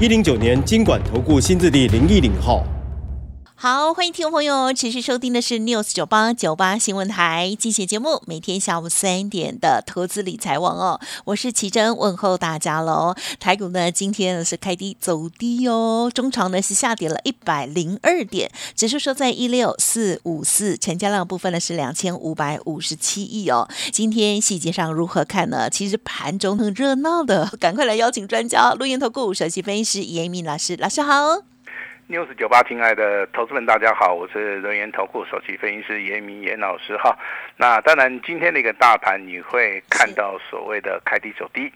[0.00, 2.66] 一零九年经管投顾新字第零一零号。
[3.64, 13.14] 好，欢迎听众朋友持续收听的是 News 九八九八新闻台进行节目，每天下午三点的投资理财网哦，我是奇珍问候大家喽。
[13.40, 23.66] 台股呢今天呢是开低走低哦，中长呢是下跌了一百零二点，指数收在一六四五四，成交量部分呢是两千五百五十七亿哦。
[23.90, 25.70] 今天细节上如何看呢？
[25.70, 31.53] 其实盘中很热闹的，赶快来邀请专家，录音投顾首席分析师严敏老师，老师好。
[32.06, 37.16] News 九八，亲爱的投资们，大家好，我是人源投顾首席分析师严明严老师哈。
[37.56, 41.72] 那当然，今天的一个大盘你会看到所谓的开低走低，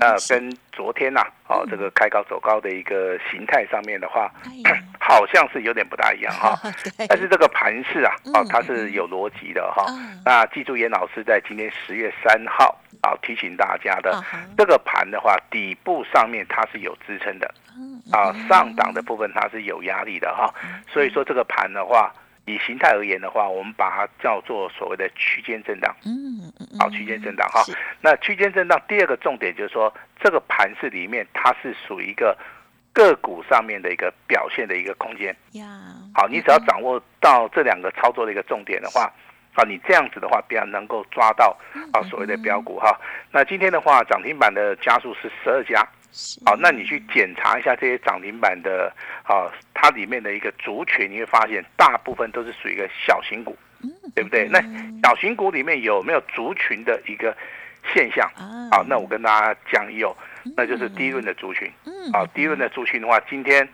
[0.00, 4.28] 呃，跟昨天呐，哦，这个开高走高的一个形态上面的话，
[4.98, 6.58] 好像是有点不大一样哈。
[7.08, 9.86] 但是这个盘势啊，哦，它是有逻辑的哈。
[10.24, 14.22] 那记住，严老师在今天十月三号啊提醒大家的，
[14.56, 17.52] 这个盘的话，底部上面它是有支撑的。
[18.10, 20.52] 啊，上档的部分它是有压力的哈，
[20.90, 22.12] 所以说这个盘的话，
[22.46, 25.94] 以形态而言的话，我们把它叫做所谓的区间震荡。
[26.04, 27.62] 嗯嗯好，区间震荡哈。
[28.00, 32.36] 那区间震荡第二个重点就是说，这个盘市里面它是属于一个
[32.92, 35.36] 个股上面的一个表现的一个空间。
[35.52, 35.66] 呀。
[36.14, 39.12] 好，你只要掌握到这两个操作的一个重点的话，
[39.58, 41.56] 啊，你这样子的话，比较能够抓到
[41.92, 42.96] 啊所谓的标股哈。
[43.32, 45.84] 那今天的话，涨停板的家数是十二家。
[46.46, 48.92] 好，那你去检查一下这些涨停板的，
[49.24, 53.56] 啊，它里面的一个族群，你会发现大部分都是属于一个小型股，
[54.14, 54.48] 对不对？
[54.48, 54.60] 那
[55.02, 57.36] 小型股里面有没有族群的一个
[57.92, 58.26] 现象？
[58.70, 60.16] 啊，那我跟大家讲有，
[60.56, 61.68] 那就是低润的族群。
[62.12, 63.68] 啊，低润的族群的话，今天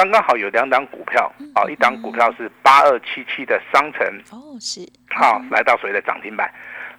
[0.00, 4.80] 刚刚好有两档股票，啊，一档股票是八二七七的商城，哦，是，
[5.10, 6.50] 好，来到所谓的涨停板。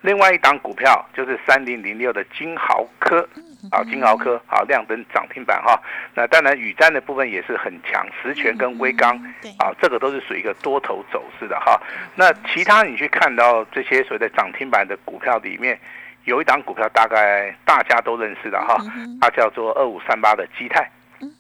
[0.02, 3.28] 另外一档股票就是三零零六的金豪科，
[3.72, 5.82] 啊，金豪科啊，亮灯涨停板哈。
[6.14, 9.18] 那当然，宇瞻的部分也是很强，实权跟威钢，
[9.58, 11.82] 啊，这个都是属于一个多头走势的哈。
[12.14, 15.80] 那其他你去看到这些所谓的涨停板的股票里面，
[16.26, 18.78] 有一档股票大概大家都认识的哈，
[19.20, 20.88] 它叫做二五三八的基泰，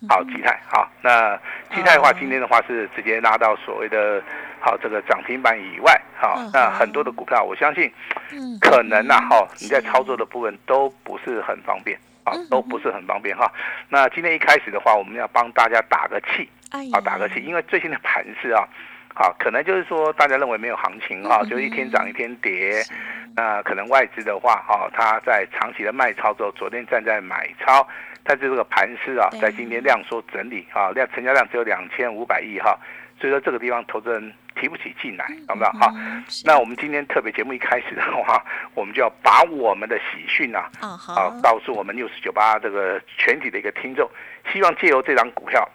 [0.07, 0.89] 好，基泰好。
[1.01, 1.35] 那
[1.75, 4.21] 基泰的话，今天的话是直接拉到所谓的。
[4.63, 7.91] 好，这个涨停板以外，好，那很多的股票，我相信，
[8.61, 13.51] 可能呐，哈，你在操作的部分都不是很方便，啊，都不是很方便哈。
[13.89, 16.47] 那今天一开始的话，我们要帮大家打个气，
[16.93, 18.63] 啊，打个气，因为最近的盘势啊，
[19.13, 22.83] 好，可能就是说大家认为没有行情哈，就一天涨一天跌，
[23.35, 27.87] 那可能外资的话，哈，它在长期的卖超之后，昨天站在买超，
[28.23, 32.77] 但是这个盘势啊，在今天量缩整理，啊，量成交量只有两千五百亿哈，
[33.19, 34.33] 所以说这个地方投资人。
[34.53, 35.71] 提不起劲来，懂不懂？
[35.79, 35.91] 好，
[36.43, 38.43] 那我们今天特别节目一开始的话，
[38.75, 44.07] 我们就要把我们的喜讯啊，啊，告诉我们六十九八这个全体的一个听众，
[44.51, 45.67] 希望借由这张股票，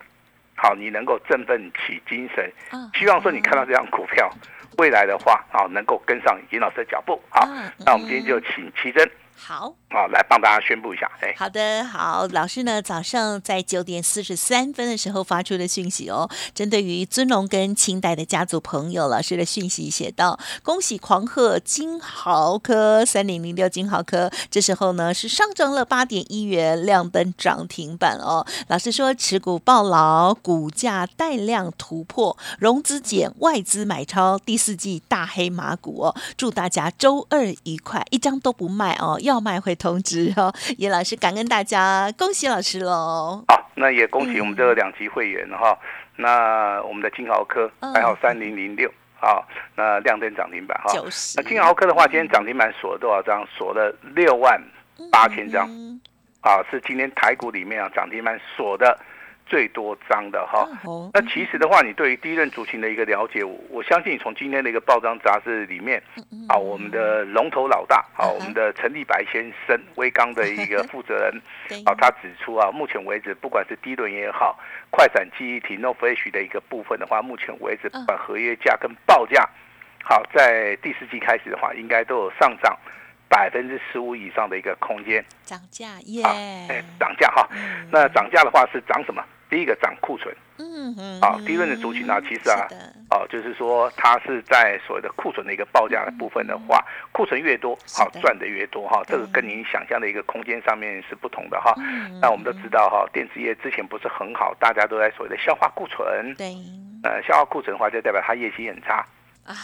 [0.57, 2.51] 好，你能够振奋起精神，
[2.95, 4.31] 希望说你看到这张股票，
[4.79, 7.23] 未来的话啊，能够跟上尹老师的脚步。
[7.29, 7.47] 好，
[7.85, 9.09] 那我们今天就请奇珍。
[9.39, 11.09] 好，好，来帮大家宣布一下。
[11.21, 28.45] 哎，好的，好，老师呢，早上在九点四十三分的时候发出的讯息哦，针对于尊龙跟清代的家族朋友，老师的讯息写道：恭喜狂贺金豪科三零零六金豪科，这时候呢是上涨了八点一元，亮灯涨停板哦。
[28.69, 36.17] 老师说持股暴牢，股价带量突破，融资减，外资买超，第四季大黑马股哦。
[36.39, 39.21] 祝大家周二愉快，一张都不卖哦。
[39.27, 43.45] 要卖会通知哦， 叶老师感恩大家，恭喜老师喽！
[43.49, 45.77] 好，那也恭喜我们这两级会员哈。
[46.17, 48.91] 那我们的金豪科还好三零零六，
[49.21, 49.47] 好，
[49.77, 50.93] 那亮灯涨停板哈。
[51.37, 53.47] 那金豪科的话，今天涨停板锁了多少张？
[53.59, 54.59] 锁了六万
[55.13, 55.69] 八千张，
[56.41, 58.99] 啊，是今天台股里面啊涨停板锁的。
[59.47, 60.69] 最多张的哈，
[61.15, 66.03] 那其实的话，你对于第一任族群的一个了解，我我相信你从今天的一个报章杂志里面，
[66.49, 71.43] 啊，我们的龙头老大，啊，我们的陈立白先生，威刚的一个负责人，
[71.87, 74.59] 啊，他指出啊，目前为止，不管是第一轮也好，
[74.91, 79.49] 快闪记忆体 No Flash 的一个部分的话，目前为止，不管合约价跟报价，
[80.03, 82.77] 好，在第四季开始的话，应该都有上涨
[83.29, 85.25] 百分之十五以上的一个空间。
[85.45, 86.25] 涨价耶！
[86.25, 87.49] 哎，涨价哈。
[87.93, 89.23] 那涨价的话是涨什么？
[89.49, 90.35] 第一个涨库存。
[90.59, 91.21] 嗯嗯。
[91.21, 92.67] 啊，低润的族群啊，其实啊，
[93.11, 99.03] 哦，就是说它是在所谓的库存的一个报价的部分的话，库存越多，好赚的越多哈。
[99.07, 101.75] 这个跟您想象的一个空间上面是不同的哈。
[102.21, 106.35] 那我们都知道哈，电子业之前不是很好，大家都在所谓的消化库存。
[106.37, 106.55] 对。
[107.03, 109.07] 呃，消化库存的话，就代表它业绩很差。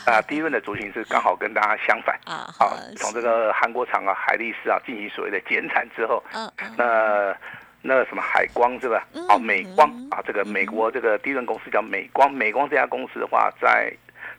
[0.07, 2.47] 啊，低润的族群是刚好跟大家相反啊。
[2.57, 7.35] 好，从这个韩国厂啊，海力士啊进行所谓的减产之后，嗯，那
[7.83, 9.07] 那个什么海光是吧？
[9.29, 13.93] 哦，美光啊，这个美国这个低润公司叫美光，美光这家公司的话在。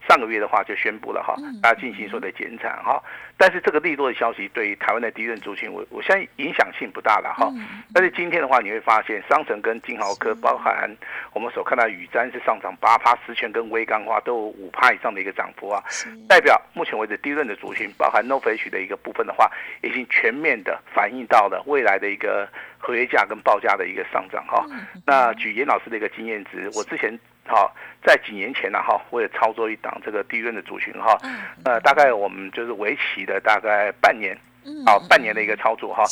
[0.07, 3.01] 上个月的话就宣布了哈，大家进行所谓的减产哈，
[3.37, 7.49] 但是这个利多的消息对于台湾的低润族群，我我相信影响性不大了哈。
[7.93, 10.93] 但是今天的话，你会发现商城跟金豪科，包含
[11.31, 15.81] 我们所看到宇瞻是上涨八趴，实权跟微钢化都有五趴以上的一个涨幅啊，
[16.27, 19.49] 代表目前为止低润的族群，包含 No Fish 的一个部分的话，
[19.81, 22.47] 已经全面的反映到了未来的一个
[22.77, 24.65] 合约价跟报价的一个上涨哈。
[25.05, 27.17] 那举严老师的一个经验值，我之前。
[27.45, 31.17] 好，在几年前呢，哈，我也操作一档这个低润的族群，哈，
[31.65, 34.37] 呃，大概我们就是为期的大概半年，
[34.85, 36.03] 好，半年的一个操作，哈，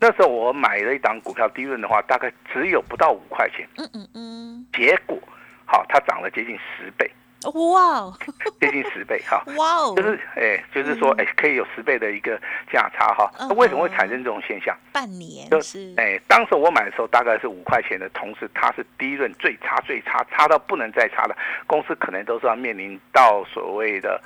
[0.00, 5.18] 那时候我买了一档股票低润的话，大概只有不到五块钱，嗯嗯嗯，结果，
[5.64, 7.10] 好，它涨了接近十倍。
[7.48, 8.12] 哇，
[8.60, 9.42] 接近十倍哈！
[9.56, 12.38] 哇哦，就是哎，就是说哎，可以有十倍的一个
[12.70, 13.30] 价差哈。
[13.38, 14.76] 那为什么会产生这种现象？
[14.92, 24.20] 半年就是哎，当时我买的时候大概是五块钱的同时，它是低润最差最差，差到不能再差的公司，可能都是要面临到所谓的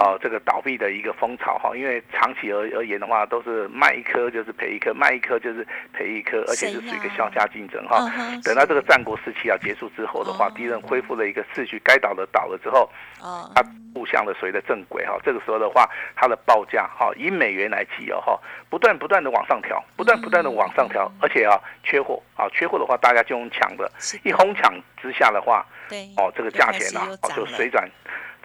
[0.00, 1.76] 哦这个倒闭的一个风潮哈。
[1.76, 8.08] 因为长期而而言的话，都是卖一颗就是赔一颗，卖一颗就是赔一颗，而且是属于一个销价竞争哈。
[8.42, 12.58] 等到这个战国时期要结束之后的话，低润恢复了一个秩序，该倒的倒了。
[12.62, 12.88] 之后，
[13.20, 13.62] 啊，它
[13.94, 18.40] 互相的随着正轨哈，这个时候的话，它的报价哈，以美元来计哦哈，
[18.70, 23.90] 不断不断的往上调，不断不断的往上调，而且啊，缺货啊，缺货的话，大家就用抢的，
[24.22, 27.84] 一哄抢之下的话，对，哦，这个价钱呢，哦，就水涨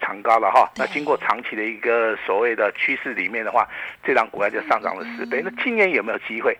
[0.00, 0.70] 长高了哈。
[0.76, 3.68] 那经过长期的一个所谓的趋势里面的话，
[4.04, 5.42] 这张股票就上涨了十倍。
[5.44, 6.56] 那今年有没有机会？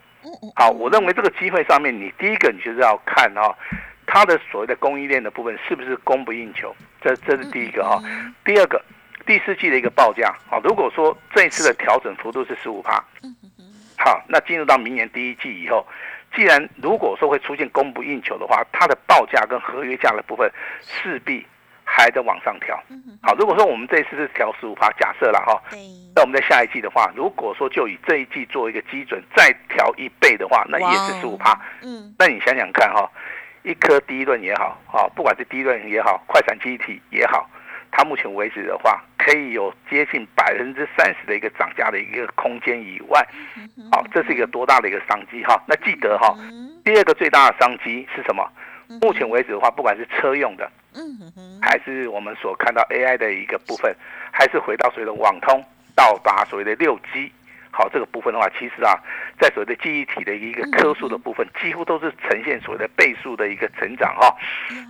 [0.54, 3.56] 好，我认为这个机会上面，你第一个你就是要看哈。
[4.12, 6.74] 它的所谓的供应链的部分是不是供不应求？
[7.00, 8.02] 这这是第一个哈。
[8.44, 8.84] 第二个，
[9.24, 13.04] 第四季的一个报价啊，如果说这一次的调整幅度是十五帕，
[13.96, 15.86] 好，那进入到明年第一季以后，
[16.34, 21.46] 既然如果说会出现供不应求的话，它的报价跟合约价的部分势必
[21.84, 22.76] 还在往上调。
[23.22, 25.62] 好，如果说我们这一次是调十五趴，假设了哈，
[26.16, 31.56] 那我们在下一季的话，如果说就以这一季做一个基准，再调一倍的话，那也是十五趴。
[31.82, 33.08] 嗯，那你想想看哈。
[33.62, 37.48] 一颗第一轮也好，啊，不管是第一轮也好，快闪机体也好，
[37.90, 43.26] 它目前为止的话，可以有接近百分之三十的一个涨价的一个空间以外，
[43.92, 45.62] 好，这是一个多大的一个商机哈？
[45.66, 46.34] 那记得哈，
[46.84, 48.50] 第二个最大的商机是什么？
[49.00, 50.68] 目前为止的话，不管是车用的，
[51.62, 53.94] 还是我们所看到 AI 的一个部分，
[54.32, 55.62] 还是回到所谓的网通，
[55.94, 57.30] 到达所谓的六 G。
[57.72, 58.98] 好，这个部分的话，其实啊，
[59.40, 64.36] 在所谓的记忆体的一个颗数的部分，几乎都是呈现所谓的倍数的一个成长哈。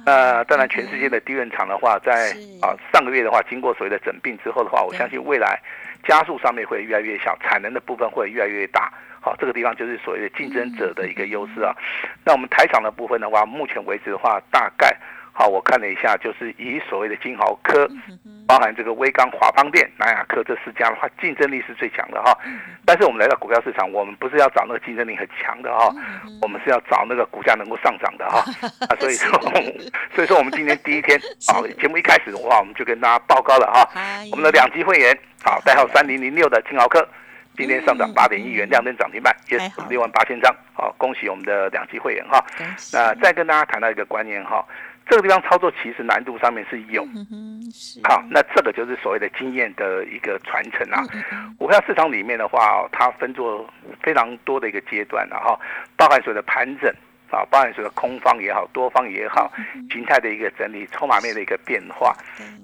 [0.05, 5.61] 那当然，全世界的低润厂的话，在啊上个月的话，经过所谓的整并之后的话，我相信未来
[6.05, 8.93] 加速上面会越来越小，产能的部分会越来越大。
[9.21, 11.73] 好，这个地方就是所谓的竞争者的一个优势啊。
[12.25, 14.97] 那我们台厂的部分的话，目前为止的话，大概。
[15.33, 17.89] 好，我看了一下，就是以所谓的金豪科，
[18.47, 22.37] 包含这个威刚、华邦电、南亚科这四家的话，竞争力是最强的哈。
[22.85, 25.91] 但是我们来到股票市场，我们不是要找那个竞争力很强的哈，
[26.43, 28.45] 我们是要找那个股价能够上涨的哈。
[28.91, 29.41] 啊，所以说，
[30.15, 31.19] 所以说我们今天第一天
[31.49, 33.89] 啊，节目一开始的话，我们就跟大家报告了哈。
[34.33, 37.07] 我们的两级会员，好，代号三零零六的金豪科，
[37.57, 39.59] 今天上涨八点一元，亮灯涨停板，也
[39.89, 42.45] 六万八千张，好，恭喜我们的两级会员哈。
[42.93, 44.63] 那再跟大家谈到一个观念哈。
[45.11, 47.05] 这个地方操作其实难度上面是有，
[48.05, 51.03] 好，那这个就是所谓的经验的一个传承啊。
[51.59, 53.69] 股票市场里面的话，它分作
[54.01, 55.59] 非常多的一个阶段，然后
[55.97, 56.95] 包含所谓的盘整。
[57.31, 59.53] 啊，包含说的空方也好，多方也好，
[59.91, 62.15] 形态的一个整理，筹码面的一个变化，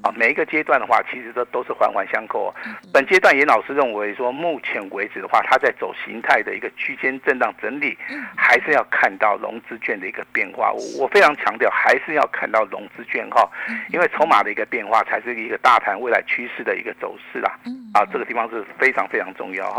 [0.02, 2.52] 啊，每一个阶段的话，其实都都是环环相扣。
[2.92, 7.96] 本阶段严老师认为说，目前为止的话，它在走形态的一个区间震荡整理，
[8.36, 10.72] 还是要看到融资券的一个变化。
[10.72, 13.48] 我我非常强调，还是要看到融资券哈，
[13.90, 17.56] 因为筹码的一个变化，才是一个大盘未来趋势的一个走势啦。
[17.94, 19.78] 啊，这个地方是非常非常重要哈。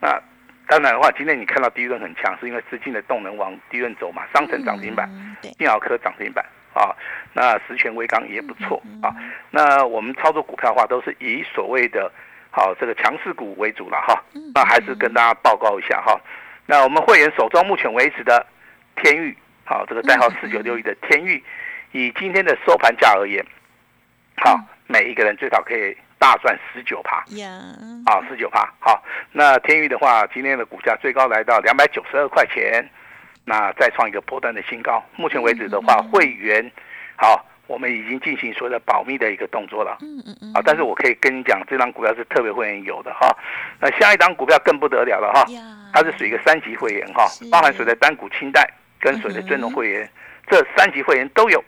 [0.00, 0.20] 那。
[0.66, 4.22] 当然的话，今天你看到低润很强，是因为资金的动能往低润走嘛。
[4.32, 5.08] 商城涨停板，
[5.58, 6.96] 电脑科涨停板啊，
[7.34, 9.14] 那十全微钢也不错啊。
[9.50, 12.10] 那我们操作股票的话，都是以所谓的
[12.50, 14.22] 好这个强势股为主了哈。
[14.54, 16.18] 那还是跟大家报告一下哈。
[16.66, 18.46] 那我们会员手中目前为止的
[18.96, 21.44] 天域，好这个代号四九六一的天域，
[21.92, 23.44] 以今天的收盘价而言，
[24.38, 27.24] 好每一个人最少可以大赚十九趴。
[27.36, 27.48] 呀，
[28.06, 28.68] 啊十九趴。
[28.78, 29.02] 好，
[29.32, 32.88] 那天域的话，今天的股价最高来到两百九十二块钱，
[33.44, 35.02] 那再创一个波段的新高。
[35.16, 36.70] 目前为止的话，会员
[37.16, 37.44] 好。
[37.66, 43.34] 我们已经进行所谓的保密的一个动作了，嗯嗯嗯，啊，但是我可以跟你讲，这张股票是特别会员有的哈，
[43.80, 45.46] 那下一张股票更不得了了哈，
[45.90, 50.06] 它是属于一个三级会员哈，包含所谓的单股清代跟所谓的尊荣会员，
[50.46, 51.64] 这三级会员都有。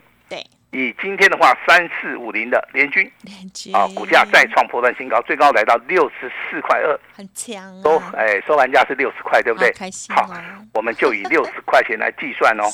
[0.70, 9.72] 对，以今天的话，三四五零的联军，联军啊，股价再创破断新高，最高来到六十四块二，很强，收哎收盘价是六十块，对不对？
[9.72, 10.28] 开心，好，
[10.74, 12.64] 我们就以 六十块钱来计算哦，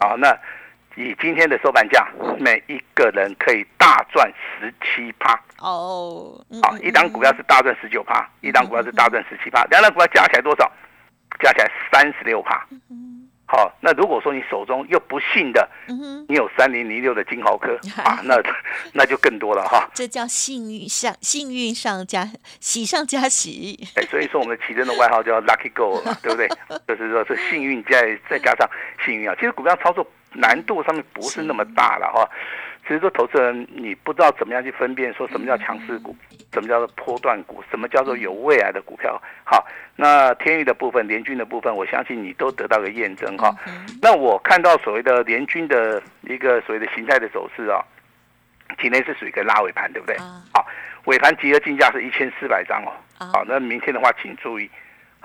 [0.00, 0.36] 好，那。
[0.96, 2.06] 以今天的收盘价，
[2.38, 6.40] 每一个人可以大赚十七趴哦。
[6.62, 10.70] 好，一档股票是大赚十九趴，一档股票是大赚十七趴，两档股票加起来多少？
[11.40, 12.64] 加起来三十六趴。
[13.54, 15.68] 好，那如果说你手中又不幸的，
[16.28, 18.34] 你有三零零六的金豪科 啊，那
[18.92, 19.88] 那就更多了哈。
[19.94, 23.78] 这叫幸运上幸运上加喜上加喜。
[23.94, 26.48] 哎，所以说我们的奇珍的外号叫 Lucky Go 嘛，对不对？
[26.88, 28.68] 就是说是幸运再再加上
[29.04, 29.34] 幸运啊。
[29.36, 30.04] 其实股票操作。
[30.36, 32.28] 难度上面不是那么大了哈，
[32.86, 36.14] 其实说投资人你不知道怎么样去分辨说什么叫强势股，
[36.52, 39.20] 什么叫做波段股，什么叫做有未来的股票。
[39.44, 43.54] 好，那天域的部分、联军的部分，我相信你都得到个验证哈。
[44.02, 47.82] 那我看到所谓的联军的一个所谓的形态的走势啊，
[48.78, 50.16] 今天是属于一个拉尾盘，对不对？
[50.52, 50.66] 好，
[51.06, 52.92] 尾盘集合竞价是一千四百张哦。
[53.32, 54.70] 好，那明天的话，请注意。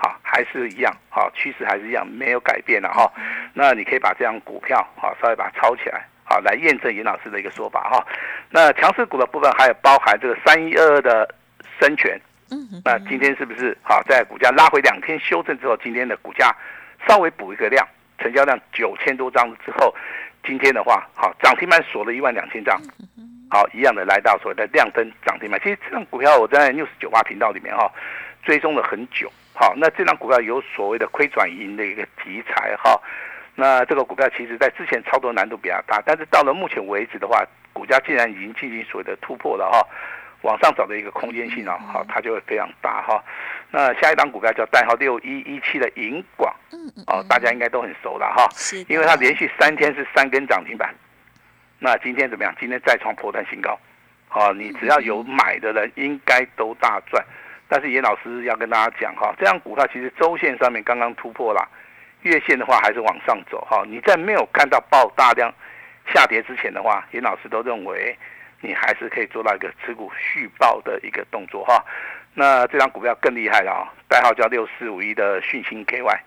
[0.02, 3.12] 好，还是一样，好，趋势还是一样，没有改变了哈。
[3.52, 8.06] 那你可以把这张股票，好，稍微把它抄起来，好，来验证严老师的一个说法哈。
[8.50, 11.28] 那强势股的部分还有包含这个三一二二的
[11.80, 12.16] 深全，
[12.52, 16.54] 嗯，那今天是不是好，在股价拉回两天修正之后，今天的股价
[17.08, 17.84] 稍微补一个量，
[18.20, 19.92] 成交量九千多张之后，
[20.46, 22.80] 今天的话，好，涨停板锁了一万两千张，
[23.50, 25.58] 好，一样的来到所谓的亮灯涨停板。
[25.64, 27.90] 其实这张股票我在 news 九八频道里面哈，
[28.44, 29.28] 追踪了很久。
[29.52, 32.98] 好，那这张股票有所谓的亏转盈的一个题材哈，
[33.60, 39.86] 那这个股票其实在之前操作难度比较大，但是到了目前为止的话，股价竟然已经进行所谓的突破了哈，
[40.40, 43.22] 往上走的一个空间性啊，好，它就会非常大哈。
[43.70, 46.50] 那下一档股票叫代号六一一七的银广，
[47.06, 50.94] 哦，大家应该都很熟了哈，是，因为它连续三天是三根涨停板，
[51.78, 52.54] 那今天怎么样？
[52.58, 53.78] 今天再创破断新高，
[54.26, 57.22] 好，你只要有买的人，应该都大赚。
[57.68, 61.68] 但是严老师要跟大家讲哈，这样股票其实周线上面刚刚突破了，
[62.22, 63.82] 月线的话还是往上走哈。
[63.86, 65.52] 你在没有看到爆大量
[66.12, 68.16] 下跌之前的话，严老师都认为
[68.60, 71.84] 你还是可以做到一个持股续报的一个动作哈。
[72.34, 76.18] 那这张股票更厉害了啊，代号叫六四五一的讯星 KY，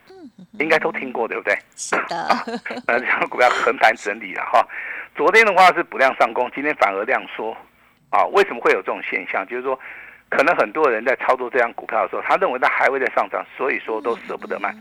[0.59, 1.57] 应该都听过对不对？
[1.75, 2.27] 是的。
[2.87, 4.67] 那这张股票横盘整理了哈，
[5.15, 7.55] 昨天的话是补量上攻，今天反而量缩
[8.09, 8.25] 啊？
[8.33, 9.45] 为什么会有这种现象？
[9.47, 9.79] 就是说。
[10.29, 14.73] 可能很多人在操作这张股票的时候，他认为它还会在上涨，所以说都舍不得卖。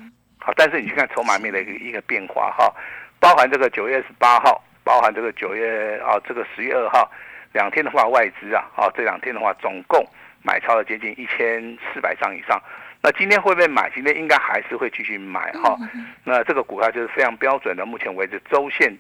[0.45, 2.75] 好，但是你去看筹码面的一个一个变化哈，
[3.21, 7.11] 包含这个九月十八号，包含这个九月啊，这个十月二号
[7.53, 10.05] 两天的话，外资啊，啊这两天的话，总共
[10.43, 12.61] 买超了接近一千四百张以上。
[13.01, 13.91] 那今天会不会买？
[13.95, 15.77] 今天应该还是会继续买哈。
[16.25, 18.93] 那这个股票就是非常标准的，目前为止周线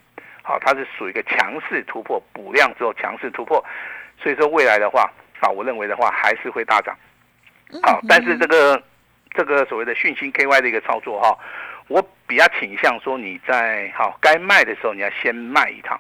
[0.43, 3.65] 好，它是属于一个强势突破补量之后强势突破，
[4.21, 5.11] 所以说未来的话。
[5.43, 6.97] 啊，我认为的话还是会大涨，
[7.83, 8.81] 好，但是这个
[9.35, 11.39] 这个所谓的讯星 KY 的一个操作哈，
[11.89, 15.99] 我比较倾向说你在好该卖的时候你要先卖一趟，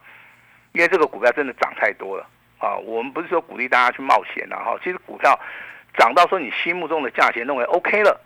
[0.73, 2.27] 因为这个股票真的涨太多了
[2.59, 2.77] 啊。
[2.77, 5.39] 我们不是说鼓励大家去冒险了哈，其实股票
[5.97, 8.21] 涨到说你心目中的价钱认为 OK 了，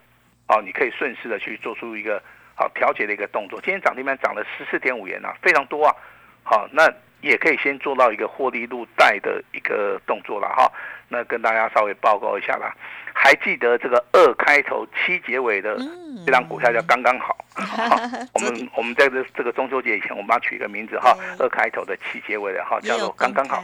[0.48, 2.22] 哦，你可以顺势的去做出一个
[2.54, 3.60] 好调节的一个动作。
[3.60, 5.94] 今天涨停板涨了十四点五元啊，非常多啊。
[6.42, 10.70] 好，那也可以先做到一个获利入袋的一个动作了哈。
[11.08, 12.74] 那跟大家稍微报告一下啦，
[13.14, 15.78] 还记得这个二开头七结尾的
[16.24, 17.36] 这张股票叫刚刚好。
[18.34, 23.62] 我们我们在这这个中秋节以前，我们要取一个名字哈，二开头的七结尾的哈，叫做刚刚好。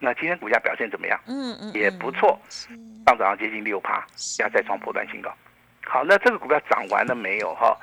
[0.00, 1.18] 那今天股价表现怎么样？
[1.26, 2.38] 嗯嗯，也不错，
[3.06, 4.04] 上涨接近六趴，
[4.40, 5.32] 要再创破断新高。
[5.86, 7.76] 好，那这个股票涨完了没有哈？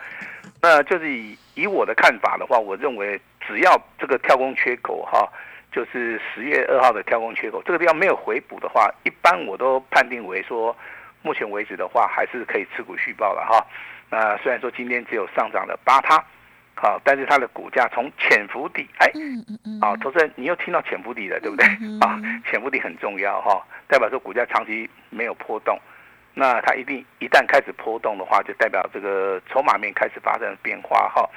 [0.61, 5.27] 那就是以以我的看法的话，我认为只要这个跳空缺口哈。
[5.71, 10.75] 就是十月二号的跳空缺口，这个地方没有回补的话，一般我都判定为说，
[11.21, 13.65] 目前为止的话还是可以持股续报了哈。
[14.09, 16.21] 那虽然说今天只有上涨了八趴，
[16.75, 19.09] 好，但是它的股价从潜伏底，哎，
[19.79, 21.65] 好，投资人你又听到潜伏底了，对不对？
[22.01, 25.79] 啊，潜伏底很重要哈，代表说股价长期没有波动，
[26.33, 31.29] 那它一定一旦开始波动的话，就代表这个筹码面开始发生变化哈。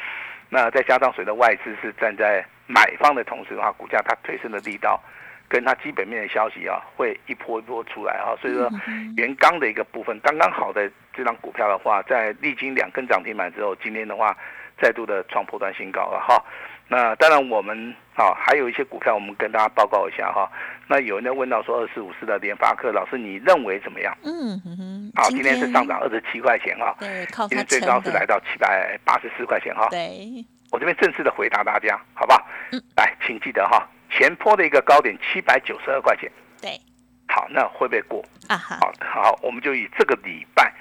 [0.51, 5.01] 那再加上随着外资是站在买方的同时的话，股价它推升的力道。
[5.47, 8.69] 跟它基本面的消息啊，会一波一波出来啊，所以说
[9.17, 14.37] 原钢的一个部分刚刚好的这张股票的话，在历经两根涨停板之后，今天的话
[14.81, 16.43] 再度的创破断新高了哈。
[16.89, 20.51] 那当然我们啊还有一些股票，我们跟大家报告一下哈。
[20.89, 24.17] 那有人在问到说二四五四的联发科，老师你认为怎么样？
[24.25, 25.13] 嗯嗯。
[25.15, 26.97] 好，今天是上涨二十七块钱哈。
[26.99, 29.87] 对，靠今天最高是来到七百八十四块钱哈。
[29.91, 30.45] 对。
[30.75, 32.45] 我这边正式的回答大家，好不好？
[32.73, 32.83] 嗯。
[32.97, 33.89] 来，请记得哈。
[34.11, 36.29] 前坡的一个高点七百九十二块钱，
[36.61, 36.81] 对，
[37.29, 38.57] 好，那会不会过啊？
[38.57, 40.73] 好，好，我们就以这个礼拜，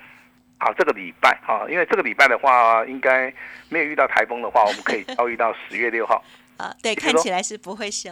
[0.59, 3.31] 好，这个礼拜，哈，因为这个礼拜的话，应该
[3.69, 6.23] 没有遇到台风的话，我们可以 交易到十月六号。
[6.57, 8.11] 啊，对，看起来是不会休。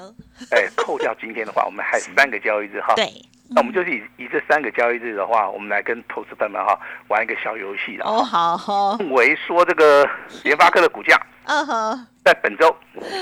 [0.52, 2.94] 哎，扣掉今天的话，我们还有三个交易日哈。
[2.96, 3.06] 对，
[3.54, 6.80] 那我们就是以以这三个交易日的话，我们来跟投资朋友们哈
[7.10, 10.10] 玩一个小游戏哦，好，认为说这个
[10.44, 12.76] 联发科的股价，嗯哼，在本周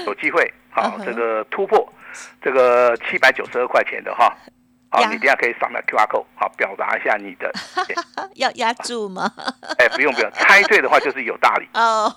[0.06, 0.52] 有机会。
[0.72, 1.92] 好，这个突破
[2.40, 4.32] 这个七百九十二块钱的哈，
[4.92, 7.52] 好，你等下可以扫描 Q R code，好，表达一下你的。
[8.38, 9.34] 要压住吗？
[9.80, 12.14] 哎，不用不用，猜对的话就是有大礼哦，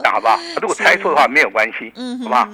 [0.00, 0.38] 那好不好？
[0.62, 2.48] 如果猜错的话没有关系，嗯，好不好？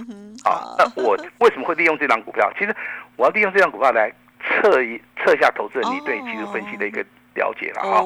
[0.44, 2.50] 好，那我为什么会利用这张股票？
[2.58, 2.74] 其实
[3.16, 4.10] 我要利用这张股票来
[4.46, 8.02] 测一测一下投资人你对技术分析的一个了解了哈。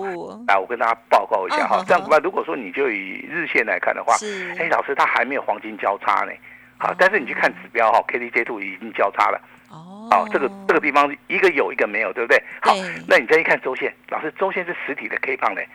[0.47, 4.15] 来，我跟大家报告一下哈，这样股票如果说你就以日线来看的话，
[4.59, 6.33] 哎，老师它还没有黄金交叉呢。
[6.79, 9.41] 好，但是你去看指标哈，K D J two 已经交叉了。
[9.71, 12.43] 哦，好，这个这个地方一个有一个没有，对不对？
[12.63, 12.73] 好，
[13.09, 15.69] 那你再一看周线，老师周线是实体的 K 棒嘞。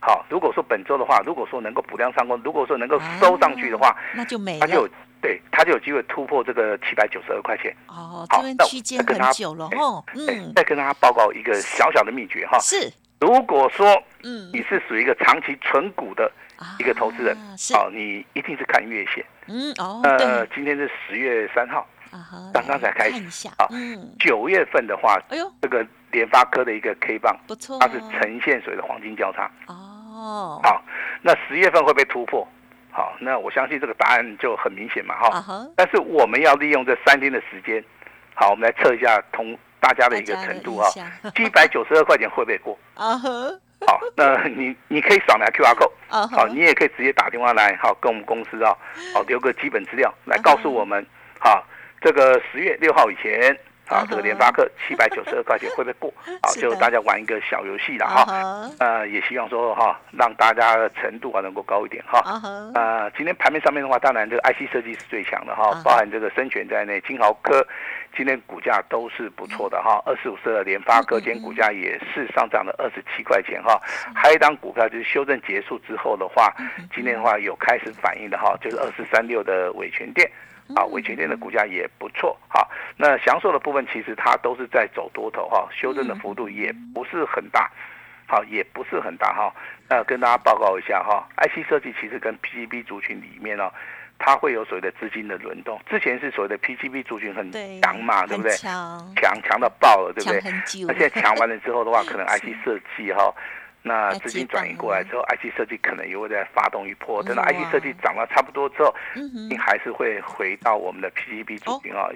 [0.00, 4.88] 好，如果说本周的话，如果说能够补量上攻，如果说能够收上去的话，那就没，它就有
[5.20, 7.74] 对，它就有机会突破这个七百九十二块钱。
[7.88, 10.04] 哦，这边区间很久了哦。
[10.14, 12.58] 嗯，再跟大家报告一个小小的秘诀哈。
[12.60, 13.86] 是，如果说
[14.22, 16.30] 嗯你是属于一个长期存股的。
[16.78, 17.36] 一个投资人，
[17.74, 19.22] 好，你一定是看月线。
[19.46, 21.86] 嗯哦，呃，今天是十月三号，
[22.50, 23.46] 刚刚才开始。
[23.58, 23.68] 好，
[24.18, 29.50] 九月份的话，哎呦，这个联发科的一个 K 棒不错，它是呈现水的黄金交叉。
[29.66, 30.82] 哦，好，
[31.20, 32.48] 那十月份会不会突破？
[32.90, 35.66] 好，那我相信这个答案就很明显嘛，哈。
[35.76, 37.84] 但是我们要利用这三天的时间，
[38.34, 40.88] 好，我们来测一下同大家的一个程度啊，
[41.34, 42.78] 七百九十二块钱会不会过？
[42.96, 43.60] 啊呵。
[43.86, 48.74] 好，那你你可以扫描 Q R code，好，你也可以直接打电话来，好，跟我们公司啊，
[49.12, 51.06] 好留个基本资料来告诉我们，
[51.38, 51.62] 好，
[52.00, 53.54] 这个十月六号以前。
[53.88, 56.12] 啊，这个联发科七百九十二块钱会不会过？
[56.42, 58.70] 好，就大家玩一个小游戏了哈。
[58.78, 62.20] 呃，也希望说哈，让大家的程度啊能够高一点哈。
[62.74, 67.64] 呃，今天盘面上面的话，当然这个 IC 设计是最强的哈，包含这个深全在内，金豪科
[68.16, 70.02] 今天股价都是不错的哈。
[70.04, 73.80] 二十五四的联发科今天股价也是上涨了二十七块钱哈。
[74.14, 76.52] 还有一张股票就是修正结束之后的话，
[76.92, 80.28] 今天的话有开始反应的哈，就是二四三六的伟全电。
[80.74, 82.36] 啊，伟全电的股价也不错。
[82.48, 87.70] 哈，那享受的部分其实它都是在走多头哈，修正的幅度也不是很大，
[88.26, 89.54] 好，也不是很大哈。
[89.88, 93.70] 那跟大家报告一下哈，IC 设计其实跟 PCB 族群里面呢，
[94.18, 95.80] 它会有所谓的资金的轮动。
[95.88, 97.50] 之前是所谓的 PCB 族群很
[97.80, 98.50] 强嘛，对不对？
[98.56, 100.52] 强强强到爆了，对不对？
[100.86, 103.32] 那现在强完了之后的话，可能 IC 设计哈。
[103.86, 107.22] 那资金转移过来之后，IC 设计可能也会再发动一波。
[107.22, 108.92] 等到 IC 设计涨了差不多之后，
[109.48, 112.08] 你还是会回到我们的 PGB 族群啊。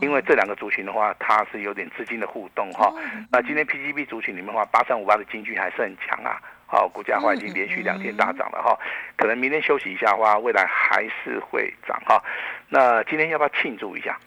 [0.00, 2.90] 因为这两个族群的话，它是有点资金的互动哈。
[3.30, 6.40] 那今天 PGB 族群里面的话，八三五八的金具还是很强啊。
[6.66, 8.74] 好，股价的话已经连续两天大涨了哈。
[9.16, 12.22] 可能明天休息一下的话，未来还是会涨哈。
[12.70, 14.18] 那今天要不要庆祝一下？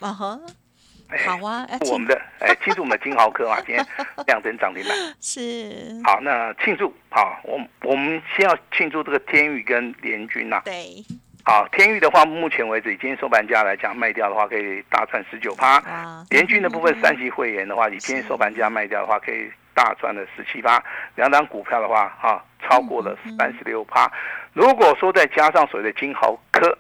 [1.26, 3.86] 好啊，我们的哎，庆祝我们的金豪科啊，今天
[4.26, 4.98] 亮灯涨停板。
[5.22, 6.02] 是。
[6.04, 10.62] 好，那庆祝好，我我们先要庆祝这个天宇跟联军呐。
[10.66, 11.04] 对。
[11.46, 15.84] 好，天宇的话，目前为止，今天收盘价来讲，卖掉的话可以大赚十九趴。
[16.30, 20.84] 联军的部分， 三级会员的话，以今天收盘价卖掉的话，可以大赚了十七趴。
[21.16, 24.12] 两档股票的话，哈，超过了三十六趴。
[24.54, 26.76] 如果说再加上所谓的金豪科。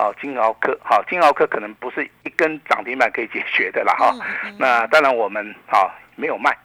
[0.00, 4.14] 好，金鳌科，好，金鳌科可能不是一根涨停板可以解决的啦，哈。
[4.56, 6.56] 那当然我们好没有卖，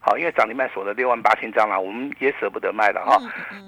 [0.00, 3.20] 好，因为涨停板锁了六万八千张了，我们也舍不得卖了哈。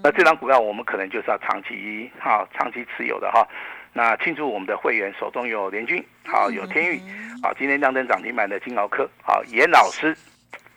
[0.03, 3.46] 那这张股票我们可能就是要长期哈，长期持有的哈。
[3.92, 6.98] 那庆祝我们的会员手中有联军，好，有天域，
[7.42, 10.16] 好，今天亮灯涨停板的金鳌科，好，严老师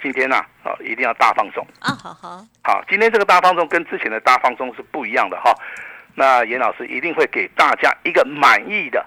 [0.02, 5.56] 今天呢，好，一定要大放送啊，好好，好，今天这个大放送跟之前的大放送是不一样的哈。
[6.16, 9.06] 那严老师一定会给大家一个满意的。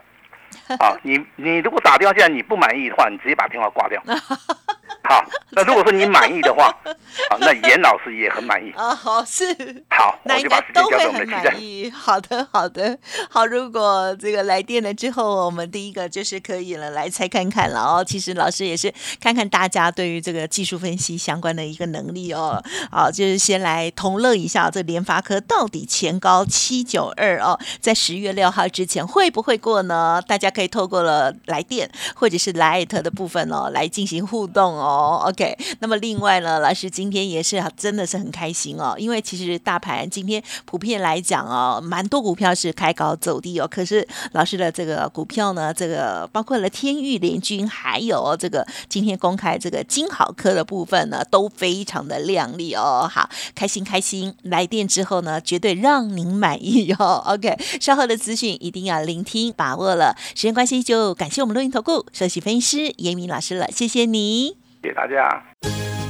[0.78, 4.02] 啊，你你如果打电话进来你不满意的话，你直接把电话挂掉。
[5.08, 6.66] 好，那如果说你满意的话，
[7.30, 8.94] 好，那严老师也很满意啊。
[8.94, 9.44] 好是
[9.90, 11.90] 好，那应该都会很满意。
[11.90, 12.98] 好的，好的，
[13.30, 13.46] 好。
[13.46, 18.04] 如果这个来电了之后，我们第一个就是可以了，来猜看看了哦。
[18.04, 22.62] 其实老师也是看看大家对于这个技术分析相关的一个能力哦。
[22.90, 30.20] 好，就是先来同乐一下，这联发科到底前高七九二哦，在十月六号之前会不会过呢？
[30.28, 34.97] 大家可以透过了来电或者是来艾特的部分哦，来进行互动哦。
[34.98, 64.67] 哦，OK，那么另外呢，老师今天也是真的是很开心哦，因为其实大盘今天普遍来讲哦，蛮多股票是开高走低哦，可是老师的这个股票呢，这个包括了天域联军，还有这个今天公开这个金好科的部分呢，都非常的亮丽哦，好，开心开心，来电之后呢，绝对让您满意哦， OK，稍后的资讯一定要聆听把握了，时间关系就感谢我们录音投顾首席分析师严明老师了，谢谢你。
[64.82, 65.42] 谢谢大家。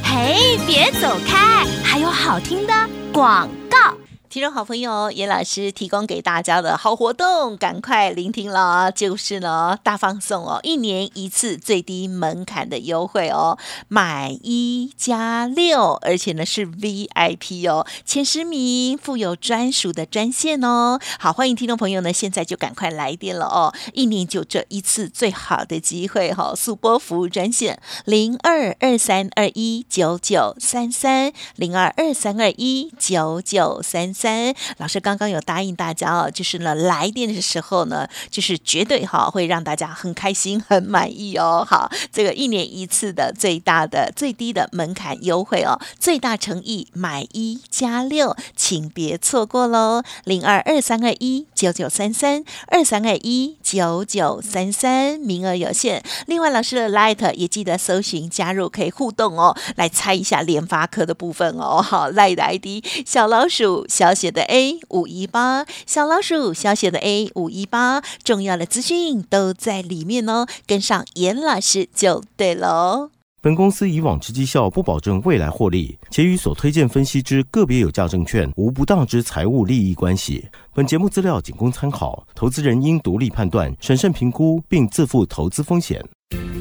[0.04, 2.72] 嘿，别走开，还有好听的
[3.12, 3.97] 广告。
[4.30, 13.56] 听众好朋友，严老师提供给大家的好活动，赶快聆听了，就是呢大放送哦，一年一次最低门槛的优惠哦，
[13.88, 21.00] 买一加六，而且呢是 V I P 哦，前十名附有专属的专线哦。
[21.18, 34.14] 好，欢迎听众朋友呢，现在就赶快来电了哦，一年就这一次最好的机会哈，速播服务专线零二二三二一九九三三零二二三二一九九三。
[34.18, 41.64] 三老师刚刚有答应大家哦，就是呢来电的时候呢，就是绝对哈会让大家很开心、很满意哦。
[41.64, 50.02] 好，这个一年一次的最大的、最低的门槛优惠哦，最大诚意买一加六，请别错过喽！
[50.24, 56.02] 零二二三二一九九三三二三二一九九三三，名额有限。
[56.26, 61.80] 另外，老师的 Light 也记得搜寻加入，可以互动哦，来猜一下联发科的部分哦。
[61.80, 64.07] 好，Light 的 ID 小老鼠小。
[64.08, 73.10] 小写的 A 五一八，小老鼠小写的 A 五一八，重要的资讯都在里面哦，跟上严老师就对喽。
[73.42, 80.48] 本公司以往之绩效不保证未来获利，且与所推荐分析之个别有价证券无不当之财务利益关系。
[80.72, 86.02] 本节目资料仅供参考，投资人应独立判断、审慎评估，并自负投资风险。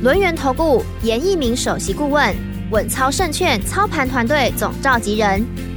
[0.03, 2.35] 轮源投顾严一鸣首席顾问，
[2.71, 5.76] 稳操胜券操盘团队总召集人。